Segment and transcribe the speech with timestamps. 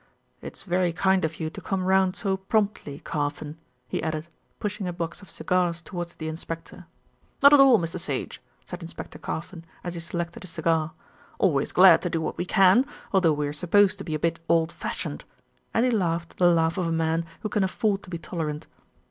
[0.41, 4.25] "It's very kind of you to come round so promptly, Carfon," he added,
[4.59, 6.87] pushing a box of cigars towards the inspector.
[7.43, 7.99] "Not at all, Mr.
[7.99, 10.93] Sage," said Inspector Carfon as he selected a cigar.
[11.37, 14.39] "Always glad to do what we can, although we are supposed to be a bit
[14.49, 15.23] old fashioned,"
[15.71, 18.65] and he laughed the laugh of a man who can afford to be tolerant.